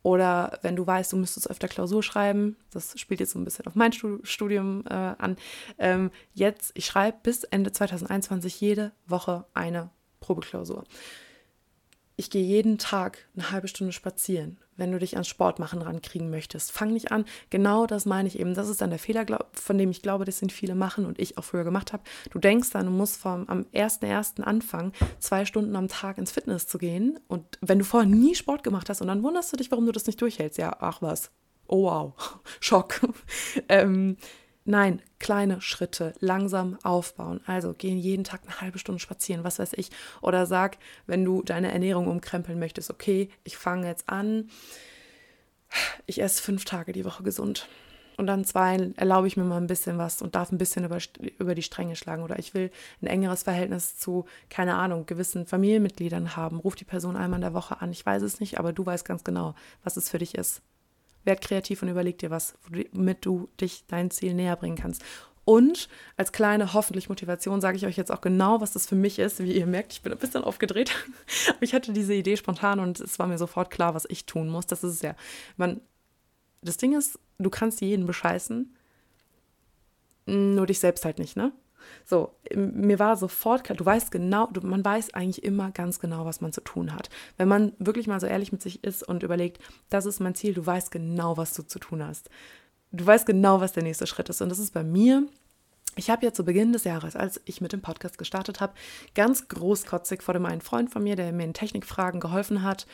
Oder 0.03 0.61
wenn 0.63 0.77
du 0.77 0.87
weißt, 0.87 1.13
du 1.13 1.17
müsstest 1.17 1.51
öfter 1.51 1.67
Klausur 1.67 2.01
schreiben, 2.01 2.57
das 2.71 2.99
spielt 2.99 3.19
jetzt 3.19 3.33
so 3.33 3.41
ein 3.41 3.45
bisschen 3.45 3.67
auf 3.67 3.75
mein 3.75 3.93
Studium 3.93 4.85
äh, 4.89 4.95
an. 4.95 5.37
Ähm, 5.79 6.13
jetzt, 6.33 6.71
ich 6.75 6.87
schreibe 6.87 7.19
bis 7.25 7.43
Ende 7.43 7.73
2021 7.73 8.61
jede 8.61 8.93
Woche 9.09 9.47
eine 9.53 9.91
Probeklausur. 10.21 10.85
Ich 12.19 12.31
gehe 12.31 12.43
jeden 12.43 12.79
Tag 12.79 13.19
eine 13.35 13.51
halbe 13.51 13.69
Stunde 13.69 13.93
spazieren, 13.93 14.57
wenn 14.79 14.91
du 14.91 14.99
dich 14.99 15.17
ans 15.17 15.29
Sportmachen 15.29 15.83
rankriegen 15.83 16.31
möchtest. 16.31 16.73
Fang 16.73 16.95
nicht 16.95 17.13
an. 17.13 17.27
Genau 17.51 17.87
das 17.87 18.07
meine 18.07 18.27
ich 18.27 18.39
eben. 18.39 18.55
Das 18.55 18.71
ist 18.71 18.81
dann 18.81 18.89
der 18.89 18.99
Fehler, 18.99 19.27
von 19.53 19.77
dem 19.77 19.91
ich 19.91 20.01
glaube, 20.01 20.25
das 20.25 20.39
sind 20.39 20.51
viele 20.51 20.75
machen 20.75 21.05
und 21.05 21.19
ich 21.19 21.37
auch 21.37 21.45
früher 21.45 21.65
gemacht 21.65 21.93
habe. 21.93 22.03
Du 22.31 22.39
denkst 22.39 22.71
dann, 22.71 22.87
du 22.87 22.91
musst 22.91 23.19
vom, 23.19 23.47
am 23.51 23.67
1.1. 23.75 24.41
anfangen, 24.41 24.93
zwei 25.19 25.45
Stunden 25.45 25.77
am 25.77 25.89
Tag 25.89 26.17
ins 26.17 26.33
Fitness 26.33 26.67
zu 26.67 26.79
gehen. 26.79 27.21
Und 27.29 27.59
wenn 27.61 27.79
du 27.79 27.85
vorher 27.85 28.09
nie 28.09 28.35
Sport 28.35 28.65
gemacht 28.65 28.89
hast 28.89 29.03
und 29.03 29.09
dann 29.09 29.23
wunderst 29.23 29.53
du 29.53 29.59
dich, 29.59 29.71
warum 29.71 29.85
du 29.85 29.93
das 29.93 30.07
nicht 30.07 30.21
durchhältst. 30.23 30.57
Ja, 30.57 30.75
ach 30.81 31.03
was. 31.03 31.31
Oh 31.67 31.83
wow. 31.83 32.15
Schock. 32.61 33.01
ähm, 33.69 34.17
Nein, 34.69 35.01
kleine 35.21 35.61
Schritte, 35.61 36.13
langsam 36.19 36.77
aufbauen. 36.83 37.41
Also 37.47 37.73
gehen 37.73 37.99
jeden 37.99 38.25
Tag 38.25 38.41
eine 38.45 38.61
halbe 38.61 38.81
Stunde 38.81 39.01
spazieren, 39.01 39.45
was 39.45 39.61
weiß 39.61 39.75
ich. 39.75 39.91
Oder 40.23 40.45
sag, 40.45 40.79
wenn 41.07 41.25
du 41.25 41.43
deine 41.43 41.71
Ernährung 41.71 42.09
umkrempeln 42.09 42.59
möchtest, 42.59 42.91
okay, 42.91 43.31
ich 43.45 43.57
fange 43.57 43.87
jetzt 43.87 44.09
an, 44.09 44.51
ich 46.05 46.21
esse 46.21 46.43
fünf 46.43 46.65
Tage 46.65 46.91
die 46.91 47.05
Woche 47.05 47.23
gesund. 47.23 47.69
Und 48.17 48.27
dann 48.27 48.45
zwei 48.45 48.93
erlaube 48.97 49.29
ich 49.29 49.37
mir 49.37 49.45
mal 49.45 49.59
ein 49.59 49.69
bisschen 49.69 49.99
was 49.99 50.21
und 50.21 50.35
darf 50.35 50.51
ein 50.51 50.59
bisschen 50.59 50.85
über, 50.85 50.99
über 51.39 51.55
die 51.55 51.63
Stränge 51.63 51.95
schlagen. 51.95 52.25
Oder 52.25 52.41
ich 52.41 52.53
will 52.53 52.73
ein 53.03 53.07
engeres 53.07 53.45
Verhältnis 53.45 53.99
zu, 53.99 54.25
keine 54.51 54.75
Ahnung, 54.75 55.07
gewissen 55.07 55.47
Familienmitgliedern 55.47 56.35
haben. 56.35 56.59
Ruf 56.59 56.75
die 56.75 56.85
Person 56.85 57.17
einmal 57.17 57.39
in 57.39 57.43
der 57.43 57.55
Woche 57.55 57.81
an. 57.81 57.93
Ich 57.93 58.05
weiß 58.05 58.23
es 58.23 58.41
nicht, 58.41 58.59
aber 58.59 58.73
du 58.73 58.85
weißt 58.85 59.05
ganz 59.05 59.23
genau, 59.23 59.55
was 59.85 59.97
es 59.97 60.09
für 60.09 60.19
dich 60.19 60.35
ist. 60.35 60.63
Werd 61.27 61.43
kreativ 61.43 61.83
und 61.83 61.89
überleg 61.89 62.19
dir 62.19 62.31
was, 62.31 62.55
womit 62.93 63.27
du 63.27 63.49
dich 63.61 63.85
dein 63.89 64.11
Ziel 64.11 64.35
näher 64.35 64.57
bringen 64.57 64.77
kannst. 64.77 65.03
Und 65.45 65.89
als 66.17 66.33
kleine 66.33 66.73
hoffentlich 66.75 67.09
Motivation 67.09 67.61
sage 67.61 67.77
ich 67.77 67.87
euch 67.87 67.97
jetzt 67.97 68.11
auch 68.11 68.21
genau, 68.21 68.61
was 68.61 68.73
das 68.73 68.87
für 68.87 68.97
mich 68.97 69.21
ist. 69.21 69.39
Wie 69.39 69.53
ihr 69.53 69.67
merkt, 69.67 69.93
ich 69.93 70.03
bin 70.03 70.11
ein 70.13 70.19
bisschen 70.19 70.43
aufgedreht. 70.43 70.91
Aber 71.49 71.63
ich 71.63 71.73
hatte 71.73 71.93
diese 71.93 72.15
Idee 72.15 72.37
spontan 72.37 72.81
und 72.81 72.99
es 72.99 73.21
war 73.21 73.29
mir 73.29 73.39
sofort 73.39 73.71
klar, 73.71 73.95
was 73.95 74.07
ich 74.09 74.27
tun 74.27 74.49
muss. 74.49 74.67
Das 74.67 74.83
ist 74.83 75.03
ja. 75.05 75.15
Man, 75.57 75.81
das 76.63 76.79
Ding 76.79 76.97
ist, 76.97 77.21
du 77.39 77.49
kannst 77.49 77.81
jeden 77.81 78.07
bescheißen, 78.07 78.75
nur 80.27 80.67
dich 80.67 80.81
selbst 80.81 81.05
halt 81.05 81.21
nicht, 81.21 81.37
ne? 81.37 81.53
So, 82.05 82.35
mir 82.55 82.99
war 82.99 83.17
sofort 83.17 83.65
klar, 83.65 83.77
du 83.77 83.85
weißt 83.85 84.11
genau, 84.11 84.49
du, 84.53 84.61
man 84.67 84.85
weiß 84.85 85.15
eigentlich 85.15 85.45
immer 85.45 85.71
ganz 85.71 86.01
genau, 86.01 86.25
was 86.25 86.41
man 86.41 86.53
zu 86.53 86.61
tun 86.61 86.95
hat. 86.95 87.11
Wenn 87.37 87.49
man 87.49 87.73
wirklich 87.79 88.07
mal 88.07 88.21
so 88.21 88.27
ehrlich 88.27 88.53
mit 88.53 88.63
sich 88.63 88.85
ist 88.85 89.03
und 89.03 89.23
überlegt, 89.23 89.61
das 89.91 90.07
ist 90.07 90.21
mein 90.21 90.35
Ziel, 90.35 90.55
du 90.55 90.65
weißt 90.65 90.91
genau, 90.91 91.37
was 91.37 91.55
du 91.55 91.63
zu 91.63 91.79
tun 91.79 92.05
hast. 92.05 92.31
Du 92.93 93.07
weißt 93.07 93.27
genau, 93.27 93.61
was 93.61 93.73
der 93.73 93.83
nächste 93.83 94.07
Schritt 94.07 94.29
ist. 94.29 94.41
Und 94.41 94.49
das 94.49 94.59
ist 94.59 94.73
bei 94.73 94.85
mir 94.85 95.27
ich 95.99 96.11
habe 96.11 96.27
ja 96.27 96.33
zu 96.33 96.45
Beginn 96.45 96.73
des 96.73 96.85
Jahres, 96.85 97.17
als 97.17 97.41
ich 97.47 97.63
mit 97.63 97.73
dem 97.73 97.81
Podcast 97.81 98.19
gestartet 98.19 98.61
habe, 98.61 98.75
ganz 99.15 99.49
großkotzig 99.49 100.23
vor 100.23 100.35
dem 100.35 100.45
einen 100.45 100.61
Freund 100.61 100.91
von 100.91 101.03
mir, 101.03 101.17
der 101.17 101.33
mir 101.33 101.45
in 101.45 101.55
Technikfragen 101.55 102.21
geholfen 102.21 102.63
hat 102.63 102.87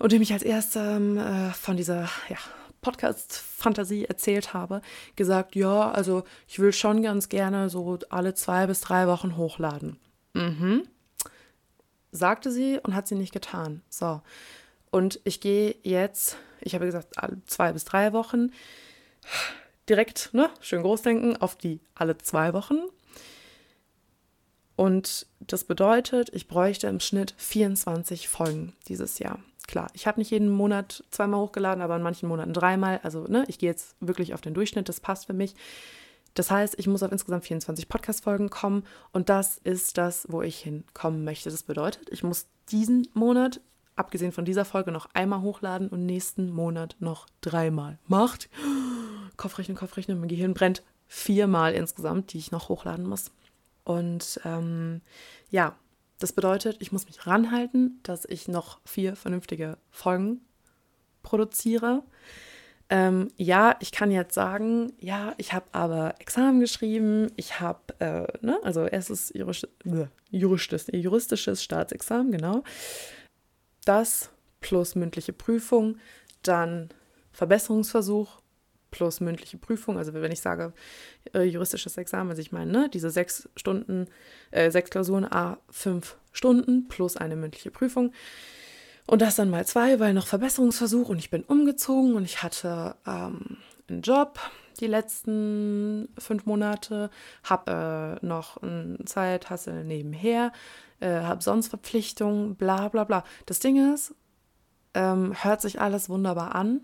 und 0.00 0.10
dem 0.10 0.22
ich 0.22 0.32
als 0.32 0.42
erster 0.42 0.96
ähm, 0.96 1.16
äh, 1.16 1.52
von 1.52 1.76
dieser 1.76 2.08
ja, 2.28 2.38
Podcast-Fantasie 2.82 4.04
erzählt 4.04 4.52
habe, 4.52 4.82
gesagt, 5.16 5.54
ja, 5.54 5.90
also 5.90 6.24
ich 6.46 6.58
will 6.58 6.72
schon 6.72 7.02
ganz 7.02 7.28
gerne 7.28 7.70
so 7.70 7.98
alle 8.10 8.34
zwei 8.34 8.66
bis 8.66 8.80
drei 8.82 9.06
Wochen 9.06 9.36
hochladen. 9.36 9.98
Mhm. 10.34 10.86
Sagte 12.10 12.50
sie 12.50 12.78
und 12.82 12.94
hat 12.94 13.08
sie 13.08 13.14
nicht 13.14 13.32
getan. 13.32 13.82
So. 13.88 14.20
Und 14.90 15.20
ich 15.24 15.40
gehe 15.40 15.76
jetzt, 15.82 16.36
ich 16.60 16.74
habe 16.74 16.84
gesagt, 16.84 17.18
alle 17.18 17.42
zwei 17.46 17.72
bis 17.72 17.86
drei 17.86 18.12
Wochen, 18.12 18.50
direkt, 19.88 20.30
ne, 20.34 20.50
schön 20.60 20.82
groß 20.82 21.02
denken, 21.02 21.36
auf 21.36 21.56
die 21.56 21.80
alle 21.94 22.18
zwei 22.18 22.52
Wochen. 22.52 22.78
Und 24.76 25.26
das 25.40 25.64
bedeutet, 25.64 26.30
ich 26.34 26.48
bräuchte 26.48 26.88
im 26.88 27.00
Schnitt 27.00 27.34
24 27.38 28.28
Folgen 28.28 28.74
dieses 28.88 29.18
Jahr 29.18 29.38
klar, 29.66 29.88
ich 29.92 30.06
habe 30.06 30.20
nicht 30.20 30.30
jeden 30.30 30.48
Monat 30.48 31.04
zweimal 31.10 31.40
hochgeladen, 31.40 31.82
aber 31.82 31.96
in 31.96 32.02
manchen 32.02 32.28
Monaten 32.28 32.52
dreimal. 32.52 33.00
Also, 33.02 33.24
ne, 33.24 33.44
ich 33.48 33.58
gehe 33.58 33.70
jetzt 33.70 33.96
wirklich 34.00 34.34
auf 34.34 34.40
den 34.40 34.54
Durchschnitt, 34.54 34.88
das 34.88 35.00
passt 35.00 35.26
für 35.26 35.32
mich. 35.32 35.54
Das 36.34 36.50
heißt, 36.50 36.78
ich 36.78 36.86
muss 36.86 37.02
auf 37.02 37.12
insgesamt 37.12 37.44
24 37.44 37.88
Podcast-Folgen 37.88 38.48
kommen 38.48 38.84
und 39.12 39.28
das 39.28 39.58
ist 39.58 39.98
das, 39.98 40.26
wo 40.30 40.40
ich 40.42 40.58
hinkommen 40.58 41.24
möchte. 41.24 41.50
Das 41.50 41.62
bedeutet, 41.62 42.08
ich 42.10 42.22
muss 42.22 42.46
diesen 42.70 43.06
Monat, 43.12 43.60
abgesehen 43.96 44.32
von 44.32 44.46
dieser 44.46 44.64
Folge, 44.64 44.92
noch 44.92 45.08
einmal 45.12 45.42
hochladen 45.42 45.88
und 45.88 46.06
nächsten 46.06 46.50
Monat 46.50 46.96
noch 47.00 47.26
dreimal. 47.42 47.98
Macht 48.06 48.48
Kopfrechnen, 49.36 49.76
Kopfrechnen, 49.76 50.20
mein 50.20 50.28
Gehirn 50.28 50.54
brennt 50.54 50.82
viermal 51.06 51.74
insgesamt, 51.74 52.32
die 52.32 52.38
ich 52.38 52.52
noch 52.52 52.68
hochladen 52.70 53.06
muss. 53.06 53.30
Und 53.84 54.40
ähm, 54.44 55.02
ja, 55.50 55.76
das 56.22 56.32
bedeutet, 56.32 56.76
ich 56.80 56.92
muss 56.92 57.06
mich 57.06 57.26
ranhalten, 57.26 57.98
dass 58.02 58.24
ich 58.24 58.46
noch 58.46 58.80
vier 58.84 59.16
vernünftige 59.16 59.78
Folgen 59.90 60.40
produziere. 61.22 62.02
Ähm, 62.90 63.28
ja, 63.36 63.76
ich 63.80 63.90
kann 63.90 64.10
jetzt 64.10 64.34
sagen, 64.34 64.92
ja, 64.98 65.34
ich 65.38 65.52
habe 65.52 65.66
aber 65.72 66.14
Examen 66.18 66.60
geschrieben, 66.60 67.32
ich 67.36 67.58
habe, 67.58 67.80
äh, 68.00 68.26
ne, 68.44 68.58
also 68.62 68.86
erstes 68.86 69.32
juristisch, 69.34 69.70
juristisches, 70.30 70.88
juristisches 70.92 71.62
Staatsexamen, 71.62 72.32
genau. 72.32 72.62
Das 73.84 74.30
plus 74.60 74.94
mündliche 74.94 75.32
Prüfung, 75.32 75.96
dann 76.42 76.90
Verbesserungsversuch 77.32 78.41
plus 78.92 79.20
mündliche 79.20 79.58
Prüfung. 79.58 79.98
Also 79.98 80.14
wenn 80.14 80.30
ich 80.30 80.40
sage 80.40 80.72
äh, 81.34 81.42
juristisches 81.42 81.96
Examen, 81.96 82.30
also 82.30 82.40
ich 82.40 82.52
meine, 82.52 82.70
ne, 82.70 82.88
diese 82.88 83.10
sechs 83.10 83.48
Stunden, 83.56 84.06
äh, 84.52 84.70
sechs 84.70 84.90
Klausuren, 84.90 85.24
a 85.24 85.58
fünf 85.68 86.16
Stunden 86.30 86.86
plus 86.86 87.16
eine 87.16 87.34
mündliche 87.34 87.72
Prüfung. 87.72 88.12
Und 89.08 89.20
das 89.20 89.34
dann 89.34 89.50
mal 89.50 89.66
zwei, 89.66 89.98
weil 89.98 90.14
noch 90.14 90.28
Verbesserungsversuch 90.28 91.08
und 91.08 91.18
ich 91.18 91.30
bin 91.30 91.42
umgezogen 91.42 92.14
und 92.14 92.24
ich 92.24 92.44
hatte 92.44 92.94
ähm, 93.04 93.56
einen 93.88 94.02
Job 94.02 94.38
die 94.80 94.86
letzten 94.86 96.08
fünf 96.18 96.46
Monate, 96.46 97.10
habe 97.42 98.20
äh, 98.22 98.26
noch 98.26 98.62
einen 98.62 99.04
Zeithassel 99.06 99.84
nebenher, 99.84 100.52
äh, 101.00 101.20
habe 101.22 101.42
sonst 101.42 101.68
Verpflichtungen, 101.68 102.54
bla 102.54 102.88
bla 102.88 103.04
bla. 103.04 103.24
Das 103.46 103.58
Ding 103.58 103.92
ist, 103.92 104.14
ähm, 104.94 105.34
hört 105.42 105.60
sich 105.60 105.80
alles 105.80 106.08
wunderbar 106.08 106.54
an, 106.54 106.80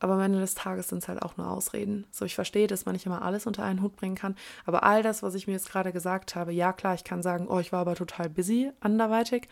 aber 0.00 0.14
am 0.14 0.20
Ende 0.20 0.40
des 0.40 0.54
Tages 0.54 0.88
sind 0.88 1.02
es 1.02 1.08
halt 1.08 1.22
auch 1.22 1.36
nur 1.36 1.50
Ausreden. 1.50 2.06
So, 2.10 2.24
ich 2.24 2.34
verstehe, 2.34 2.66
dass 2.66 2.86
man 2.86 2.94
nicht 2.94 3.06
immer 3.06 3.22
alles 3.22 3.46
unter 3.46 3.64
einen 3.64 3.82
Hut 3.82 3.96
bringen 3.96 4.14
kann. 4.14 4.36
Aber 4.64 4.84
all 4.84 5.02
das, 5.02 5.22
was 5.22 5.34
ich 5.34 5.46
mir 5.46 5.54
jetzt 5.54 5.70
gerade 5.70 5.92
gesagt 5.92 6.34
habe, 6.36 6.52
ja 6.52 6.72
klar, 6.72 6.94
ich 6.94 7.04
kann 7.04 7.22
sagen, 7.22 7.48
oh, 7.48 7.58
ich 7.58 7.72
war 7.72 7.80
aber 7.80 7.96
total 7.96 8.28
busy 8.28 8.70
anderweitig. 8.80 9.48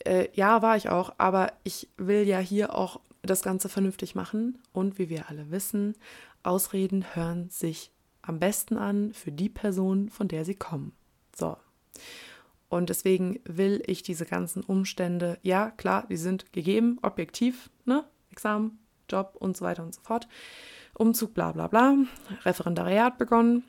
Äh, 0.00 0.28
ja, 0.34 0.62
war 0.62 0.76
ich 0.76 0.88
auch. 0.88 1.14
Aber 1.18 1.52
ich 1.62 1.88
will 1.96 2.26
ja 2.26 2.38
hier 2.38 2.74
auch 2.74 3.00
das 3.22 3.42
Ganze 3.42 3.68
vernünftig 3.68 4.14
machen. 4.14 4.58
Und 4.72 4.98
wie 4.98 5.08
wir 5.08 5.28
alle 5.28 5.50
wissen, 5.50 5.94
Ausreden 6.42 7.14
hören 7.14 7.48
sich 7.50 7.92
am 8.22 8.40
besten 8.40 8.76
an 8.76 9.12
für 9.12 9.30
die 9.30 9.48
Person, 9.48 10.08
von 10.08 10.28
der 10.28 10.44
sie 10.44 10.56
kommen. 10.56 10.92
So. 11.36 11.56
Und 12.68 12.88
deswegen 12.88 13.38
will 13.44 13.82
ich 13.86 14.02
diese 14.02 14.24
ganzen 14.24 14.64
Umstände, 14.64 15.38
ja, 15.42 15.70
klar, 15.70 16.06
die 16.08 16.16
sind 16.16 16.52
gegeben, 16.52 16.98
objektiv, 17.02 17.70
ne? 17.84 18.04
Examen, 18.30 18.78
Job 19.12 19.36
und 19.38 19.56
so 19.56 19.64
weiter 19.64 19.82
und 19.82 19.94
so 19.94 20.00
fort. 20.00 20.28
Umzug, 20.94 21.34
bla 21.34 21.52
bla 21.52 21.68
bla, 21.68 21.96
Referendariat 22.44 23.18
begonnen. 23.18 23.64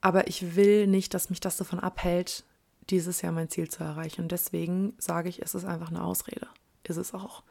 Aber 0.00 0.26
ich 0.26 0.56
will 0.56 0.86
nicht, 0.86 1.14
dass 1.14 1.30
mich 1.30 1.40
das 1.40 1.56
davon 1.56 1.78
abhält, 1.78 2.44
dieses 2.90 3.22
Jahr 3.22 3.32
mein 3.32 3.48
Ziel 3.48 3.68
zu 3.68 3.84
erreichen. 3.84 4.22
Und 4.22 4.32
deswegen 4.32 4.94
sage 4.98 5.28
ich, 5.28 5.40
es 5.40 5.54
ist 5.54 5.64
einfach 5.64 5.90
eine 5.90 6.02
Ausrede. 6.02 6.48
Ist 6.82 6.96
es 6.96 7.14
auch. 7.14 7.44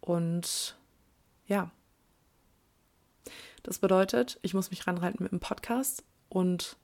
Und 0.00 0.76
ja. 1.46 1.70
Das 3.62 3.78
bedeutet, 3.78 4.38
ich 4.42 4.54
muss 4.54 4.70
mich 4.70 4.86
ranhalten 4.86 5.22
mit 5.22 5.32
dem 5.32 5.40
Podcast 5.40 6.02
und 6.28 6.76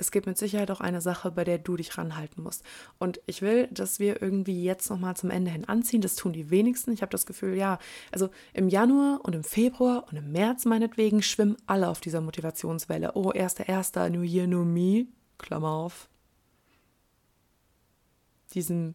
es 0.00 0.10
gibt 0.10 0.26
mit 0.26 0.38
Sicherheit 0.38 0.70
auch 0.70 0.80
eine 0.80 1.02
Sache, 1.02 1.30
bei 1.30 1.44
der 1.44 1.58
du 1.58 1.76
dich 1.76 1.96
ranhalten 1.98 2.42
musst. 2.42 2.64
Und 2.98 3.20
ich 3.26 3.42
will, 3.42 3.68
dass 3.68 4.00
wir 4.00 4.22
irgendwie 4.22 4.64
jetzt 4.64 4.88
nochmal 4.88 5.14
zum 5.14 5.30
Ende 5.30 5.50
hin 5.50 5.66
anziehen. 5.66 6.00
Das 6.00 6.16
tun 6.16 6.32
die 6.32 6.50
wenigsten. 6.50 6.92
Ich 6.92 7.02
habe 7.02 7.10
das 7.10 7.26
Gefühl, 7.26 7.54
ja, 7.54 7.78
also 8.10 8.30
im 8.54 8.68
Januar 8.68 9.20
und 9.22 9.34
im 9.34 9.44
Februar 9.44 10.06
und 10.10 10.16
im 10.16 10.32
März 10.32 10.64
meinetwegen 10.64 11.22
schwimmen 11.22 11.56
alle 11.66 11.88
auf 11.88 12.00
dieser 12.00 12.22
Motivationswelle. 12.22 13.12
Oh, 13.14 13.30
erster, 13.30 13.68
erster, 13.68 14.08
New 14.08 14.22
Year, 14.22 14.46
New 14.46 14.64
Me, 14.64 15.06
Klammer 15.36 15.70
auf. 15.70 16.08
Diesen 18.54 18.94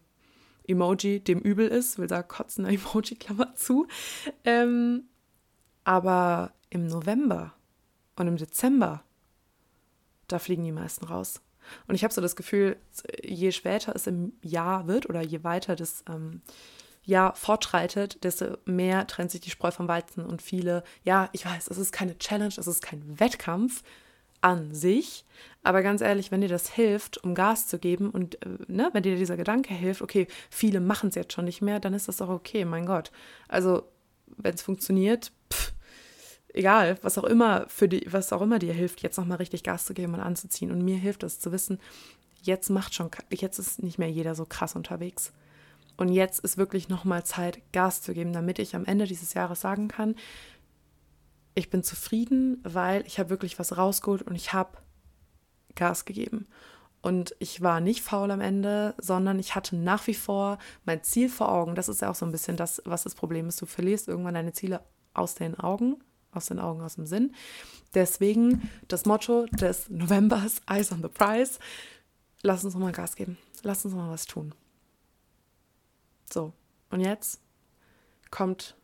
Emoji 0.66 1.20
dem 1.20 1.38
übel 1.38 1.68
ist, 1.68 1.98
will 1.98 2.08
sagen 2.08 2.26
kotzender 2.26 2.70
Emoji, 2.72 3.14
Klammer 3.14 3.54
zu. 3.54 3.86
Ähm, 4.44 5.04
aber 5.84 6.52
im 6.68 6.88
November 6.88 7.54
und 8.16 8.26
im 8.26 8.36
Dezember, 8.36 9.04
da 10.28 10.38
fliegen 10.38 10.64
die 10.64 10.72
meisten 10.72 11.04
raus. 11.04 11.40
Und 11.88 11.94
ich 11.94 12.04
habe 12.04 12.14
so 12.14 12.20
das 12.20 12.36
Gefühl, 12.36 12.76
je 13.22 13.50
später 13.50 13.94
es 13.94 14.06
im 14.06 14.32
Jahr 14.42 14.86
wird 14.86 15.08
oder 15.08 15.20
je 15.20 15.42
weiter 15.44 15.74
das 15.76 16.04
ähm, 16.08 16.42
Jahr 17.04 17.34
fortschreitet, 17.34 18.22
desto 18.24 18.56
mehr 18.64 19.06
trennt 19.06 19.30
sich 19.30 19.40
die 19.40 19.50
Spreu 19.50 19.70
vom 19.70 19.88
Weizen 19.88 20.24
und 20.24 20.42
viele, 20.42 20.82
ja, 21.04 21.28
ich 21.32 21.46
weiß, 21.46 21.68
es 21.68 21.78
ist 21.78 21.92
keine 21.92 22.18
Challenge, 22.18 22.54
es 22.56 22.66
ist 22.66 22.82
kein 22.82 23.18
Wettkampf 23.20 23.82
an 24.40 24.74
sich, 24.74 25.24
aber 25.62 25.82
ganz 25.82 26.00
ehrlich, 26.00 26.30
wenn 26.30 26.40
dir 26.40 26.48
das 26.48 26.68
hilft, 26.68 27.18
um 27.18 27.34
Gas 27.34 27.68
zu 27.68 27.78
geben 27.78 28.10
und 28.10 28.42
äh, 28.44 28.58
ne, 28.66 28.90
wenn 28.92 29.02
dir 29.02 29.16
dieser 29.16 29.36
Gedanke 29.36 29.74
hilft, 29.74 30.02
okay, 30.02 30.26
viele 30.50 30.80
machen 30.80 31.08
es 31.08 31.14
jetzt 31.14 31.32
schon 31.32 31.46
nicht 31.46 31.62
mehr, 31.62 31.80
dann 31.80 31.94
ist 31.94 32.08
das 32.08 32.20
auch 32.20 32.28
okay, 32.28 32.64
mein 32.64 32.86
Gott. 32.86 33.10
Also, 33.48 33.84
wenn 34.36 34.54
es 34.54 34.62
funktioniert, 34.62 35.32
pff, 35.52 35.65
egal, 36.56 36.98
was 37.02 37.18
auch 37.18 37.24
immer 37.24 37.66
für 37.68 37.88
die, 37.88 38.06
was 38.10 38.32
auch 38.32 38.42
immer 38.42 38.58
dir 38.58 38.72
hilft, 38.72 39.02
jetzt 39.02 39.18
nochmal 39.18 39.38
richtig 39.38 39.62
Gas 39.62 39.84
zu 39.84 39.94
geben 39.94 40.14
und 40.14 40.20
anzuziehen. 40.20 40.70
Und 40.70 40.82
mir 40.82 40.96
hilft 40.96 41.22
es 41.22 41.38
zu 41.40 41.52
wissen, 41.52 41.78
jetzt 42.42 42.70
macht 42.70 42.94
schon, 42.94 43.10
jetzt 43.30 43.58
ist 43.58 43.82
nicht 43.82 43.98
mehr 43.98 44.10
jeder 44.10 44.34
so 44.34 44.46
krass 44.46 44.74
unterwegs. 44.74 45.32
Und 45.96 46.08
jetzt 46.08 46.40
ist 46.40 46.58
wirklich 46.58 46.88
nochmal 46.88 47.24
Zeit, 47.24 47.60
Gas 47.72 48.02
zu 48.02 48.12
geben, 48.12 48.32
damit 48.32 48.58
ich 48.58 48.76
am 48.76 48.84
Ende 48.84 49.06
dieses 49.06 49.34
Jahres 49.34 49.60
sagen 49.60 49.88
kann, 49.88 50.14
ich 51.54 51.70
bin 51.70 51.82
zufrieden, 51.82 52.60
weil 52.64 53.06
ich 53.06 53.18
habe 53.18 53.30
wirklich 53.30 53.58
was 53.58 53.78
rausgeholt 53.78 54.22
und 54.22 54.34
ich 54.34 54.52
habe 54.52 54.76
Gas 55.74 56.04
gegeben. 56.04 56.46
Und 57.00 57.34
ich 57.38 57.62
war 57.62 57.80
nicht 57.80 58.02
faul 58.02 58.30
am 58.30 58.40
Ende, 58.40 58.94
sondern 58.98 59.38
ich 59.38 59.54
hatte 59.54 59.76
nach 59.76 60.06
wie 60.06 60.14
vor 60.14 60.58
mein 60.84 61.02
Ziel 61.02 61.28
vor 61.28 61.50
Augen. 61.50 61.74
Das 61.74 61.88
ist 61.88 62.02
ja 62.02 62.10
auch 62.10 62.14
so 62.14 62.26
ein 62.26 62.32
bisschen 62.32 62.56
das, 62.56 62.82
was 62.84 63.04
das 63.04 63.14
Problem 63.14 63.48
ist. 63.48 63.62
Du 63.62 63.66
verlierst 63.66 64.08
irgendwann 64.08 64.34
deine 64.34 64.52
Ziele 64.52 64.80
aus 65.14 65.34
den 65.34 65.58
Augen, 65.58 65.96
aus 66.36 66.46
den 66.46 66.58
Augen, 66.58 66.82
aus 66.82 66.96
dem 66.96 67.06
Sinn. 67.06 67.34
Deswegen 67.94 68.70
das 68.88 69.06
Motto 69.06 69.46
des 69.46 69.88
Novembers, 69.88 70.60
Eyes 70.70 70.92
on 70.92 71.02
the 71.02 71.08
Prize. 71.08 71.58
Lass 72.42 72.64
uns 72.64 72.74
mal 72.74 72.92
Gas 72.92 73.16
geben. 73.16 73.38
Lass 73.62 73.84
uns 73.84 73.94
mal 73.94 74.10
was 74.10 74.26
tun. 74.26 74.54
So, 76.32 76.52
und 76.90 77.00
jetzt 77.00 77.40
kommt 78.30 78.76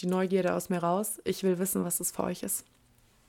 die 0.00 0.06
Neugierde 0.06 0.54
aus 0.54 0.68
mir 0.68 0.78
raus. 0.78 1.20
Ich 1.24 1.42
will 1.42 1.58
wissen, 1.58 1.84
was 1.84 2.00
es 2.00 2.10
für 2.10 2.24
euch 2.24 2.42
ist. 2.42 2.64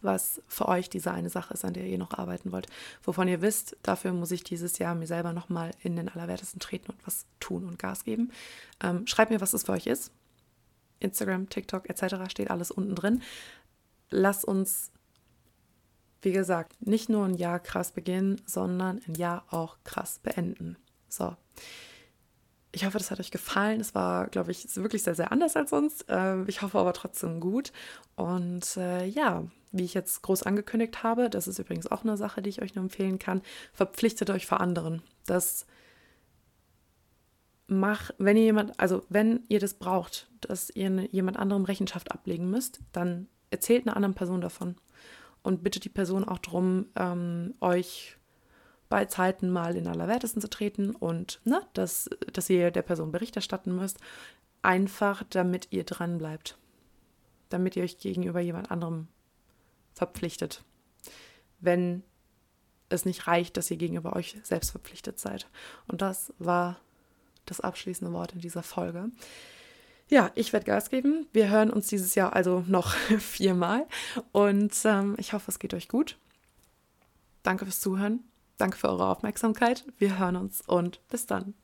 Was 0.02 0.42
für 0.48 0.68
euch 0.68 0.90
diese 0.90 1.12
eine 1.12 1.30
Sache 1.30 1.54
ist, 1.54 1.66
an 1.66 1.74
der 1.74 1.86
ihr 1.86 1.98
noch 1.98 2.12
arbeiten 2.12 2.52
wollt. 2.52 2.68
Wovon 3.04 3.28
ihr 3.28 3.42
wisst, 3.42 3.78
dafür 3.82 4.14
muss 4.14 4.32
ich 4.32 4.44
dieses 4.44 4.78
Jahr 4.78 4.94
mir 4.94 5.08
selber 5.08 5.34
nochmal 5.34 5.72
in 5.82 5.96
den 5.96 6.10
Allerwertesten 6.10 6.60
treten 6.60 6.92
und 6.92 7.08
was 7.08 7.26
tun 7.40 7.66
und 7.66 7.80
Gas 7.80 8.04
geben. 8.04 8.32
Ähm, 8.84 9.08
schreibt 9.08 9.32
mir, 9.32 9.42
was 9.42 9.54
es 9.54 9.64
für 9.64 9.72
euch 9.72 9.88
ist. 9.88 10.12
Instagram, 11.00 11.50
TikTok 11.50 11.90
etc. 11.90 12.30
steht 12.30 12.52
alles 12.52 12.72
unten 12.72 12.96
drin. 12.96 13.22
Lass 14.10 14.44
uns, 14.44 14.92
wie 16.22 16.32
gesagt, 16.32 16.86
nicht 16.86 17.10
nur 17.10 17.26
ein 17.26 17.36
Jahr 17.36 17.60
krass 17.60 17.92
beginnen, 17.92 18.42
sondern 18.46 19.02
ein 19.08 19.16
Jahr 19.16 19.46
auch 19.50 19.78
krass 19.84 20.20
beenden. 20.20 20.78
So. 21.10 21.36
Ich 22.72 22.86
hoffe, 22.86 22.98
das 22.98 23.10
hat 23.10 23.22
euch 23.22 23.32
gefallen. 23.32 23.80
Es 23.80 23.96
war, 23.96 24.28
glaube 24.28 24.52
ich, 24.52 24.76
wirklich 24.76 25.04
sehr, 25.04 25.16
sehr 25.16 25.32
anders 25.32 25.56
als 25.56 25.70
sonst. 25.70 26.06
Ähm, 26.10 26.44
ich 26.48 26.62
hoffe 26.62 26.78
aber 26.78 26.92
trotzdem 26.92 27.40
gut. 27.40 27.72
Und 28.16 28.76
äh, 28.76 29.06
ja, 29.06 29.46
wie 29.72 29.86
ich 29.86 29.94
jetzt 29.94 30.22
groß 30.24 30.44
angekündigt 30.44 31.02
habe, 31.02 31.30
das 31.30 31.48
ist 31.48 31.60
übrigens 31.60 31.88
auch 31.88 32.04
eine 32.04 32.18
Sache, 32.18 32.42
die 32.42 32.50
ich 32.50 32.62
euch 32.62 32.76
nur 32.76 32.84
empfehlen 32.84 33.18
kann, 33.18 33.42
verpflichtet 33.72 34.30
euch 34.30 34.46
vor 34.46 34.60
anderen. 34.60 35.02
Das 35.26 35.66
mach, 37.68 38.12
wenn 38.18 38.38
ihr 38.38 38.44
jemand, 38.44 38.80
also 38.80 39.04
wenn 39.10 39.44
ihr 39.48 39.60
das 39.60 39.74
braucht, 39.74 40.30
dass 40.42 40.70
ihr 40.70 40.90
ne, 40.90 41.10
jemand 41.12 41.38
anderem 41.38 41.66
Rechenschaft 41.66 42.12
ablegen 42.12 42.50
müsst, 42.50 42.80
dann 42.92 43.28
erzählt 43.50 43.86
einer 43.86 43.96
anderen 43.96 44.16
Person 44.16 44.42
davon. 44.42 44.76
Und 45.42 45.64
bittet 45.64 45.86
die 45.86 45.90
Person 45.90 46.28
auch 46.28 46.40
darum, 46.40 46.88
ähm, 46.96 47.54
euch 47.62 48.18
bei 48.90 49.06
Zeiten 49.06 49.50
mal 49.50 49.76
in 49.76 49.88
Allerwertesten 49.88 50.42
zu 50.42 50.50
treten 50.50 50.92
und 50.92 51.40
ne, 51.44 51.62
dass, 51.74 52.10
dass 52.34 52.50
ihr 52.50 52.72
der 52.72 52.82
Person 52.82 53.12
Bericht 53.12 53.36
erstatten 53.36 53.76
müsst, 53.76 54.00
einfach 54.62 55.24
damit 55.30 55.68
ihr 55.72 55.84
dran 55.84 56.18
bleibt, 56.18 56.58
damit 57.50 57.76
ihr 57.76 57.84
euch 57.84 58.00
gegenüber 58.00 58.40
jemand 58.40 58.72
anderem 58.72 59.08
verpflichtet, 59.94 60.64
wenn 61.60 62.04
es 62.90 63.06
nicht 63.06 63.28
reicht, 63.28 63.58
dass 63.58 63.72
ihr 63.72 63.78
gegenüber 63.78 64.16
euch 64.16 64.38
selbst 64.44 64.72
verpflichtet 64.72 65.20
seid. 65.20 65.50
Und 65.88 66.02
das 66.02 66.34
war 66.38 66.80
das 67.46 67.62
abschließende 67.62 68.14
Wort 68.14 68.34
in 68.34 68.40
dieser 68.40 68.64
Folge. 68.64 69.10
Ja, 70.08 70.32
ich 70.36 70.54
werde 70.54 70.66
Gas 70.66 70.90
geben. 70.90 71.28
Wir 71.34 71.50
hören 71.50 71.72
uns 71.72 71.88
dieses 71.88 72.14
Jahr 72.14 72.34
also 72.34 72.64
noch 72.68 72.94
viermal 73.20 73.88
und 74.32 74.74
ähm, 74.86 75.16
ich 75.18 75.34
hoffe, 75.34 75.50
es 75.50 75.60
geht 75.60 75.74
euch 75.74 75.88
gut. 75.88 76.18
Danke 77.42 77.66
fürs 77.66 77.80
Zuhören. 77.80 78.20
Danke 78.58 78.78
für 78.78 78.90
eure 78.90 79.08
Aufmerksamkeit. 79.08 79.84
Wir 79.98 80.20
hören 80.20 80.36
uns 80.36 80.62
und 80.62 81.06
bis 81.10 81.26
dann. 81.26 81.56